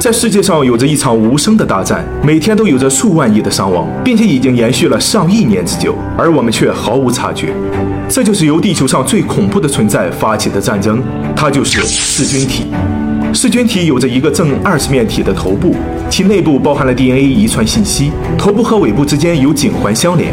[0.00, 7.52] 在世界上有着一场无声的大战，每天都有着数万亿的伤亡，并且已经延续了上亿年之久，而我们却毫无察觉。
[8.08, 11.02] 这就是由地球上最恐怖的存在发起的战争，
[11.36, 12.64] 它就是噬菌体。
[13.34, 15.76] 噬菌体有着一个正二十面体的头部，
[16.08, 20.32] 其内部包含了 DNA 遗传信息，头部和尾部之间有颈环相连。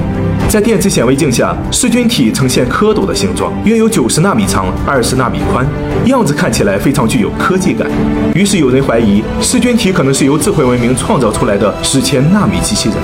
[0.49, 5.67] 在电子显微镜下，噬菌体呈现蝌蚪的形状，约有九十纳米长，二十纳米宽，
[6.05, 7.85] 样子看起来非常具有科技感。
[8.33, 12.97] 于是有人怀疑，噬菌体可能是由智慧文明创造出来的史前纳米机器人。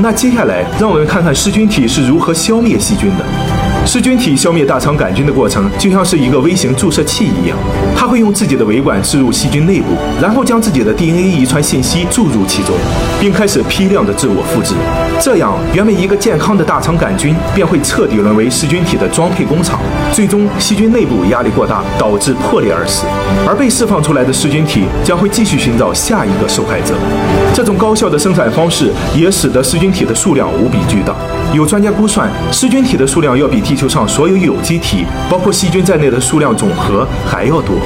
[0.00, 3.69] 那接下来，让我们看看噬菌体是如何消灭细菌的。
[3.86, 7.58] 噬菌体消灭大肠杆菌的过程，就像是一个微型注射器一样，
[7.96, 9.86] 它会用自己的维管置入细菌内部，
[10.22, 12.74] 然后将自己的 DNA 遗传信息注入其中，
[13.18, 14.74] 并开始批量的自我复制。
[15.20, 19.80] 这样，原本一个健康的大肠杆菌便会彻底沦为噬菌体的装配工厂，
[20.12, 23.06] 最终细菌内部压力过大，导致破裂而死。
[23.46, 26.94] 而被释放出来的噬菌体将会继续寻找下一个受害者。
[27.52, 31.14] 这种高效的生产方式也使得噬菌体的数量无比巨大。
[31.52, 37.76] 有专家估算，噬菌体的数量要比地球上所有有机体，包括细菌在内的数量总和还要多。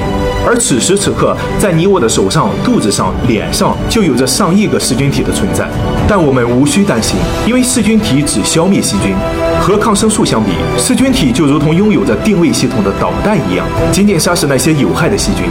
[0.43, 5.69] 而此时此刻，在你我的手上、肚子上、脸上，就有着上亿个噬菌体的存在。
[6.07, 9.13] 但我们无需担心，因为噬菌体只消灭细菌。
[9.61, 15.45] 和抗生素相比，噬菌体就如同拥有着定位系统的导弹一样，仅仅杀死那些有害的细菌。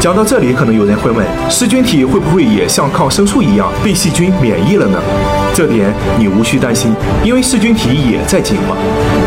[0.00, 4.98] 讲到这里，可能有人会问：噬菌体会不会也像抗生素一样被细菌免疫了呢？
[5.54, 6.92] 这点你无需担心，
[7.24, 8.76] 因为噬菌体也在进化。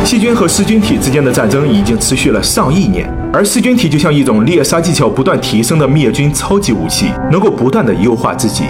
[0.04, 8.66] 细菌和噬菌体之间的战争已经持续了上亿年，而噬菌体就像一种猎杀技巧不断提升的灭菌超级武器，能够不断的优化自己。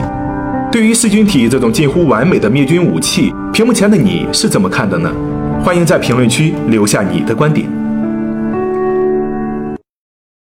[0.72, 5.11] 对于噬菌体这种近乎完美的灭菌武器，屏幕前的你是怎么看的呢？
[5.64, 7.67] 欢迎在评论区留下你的观点。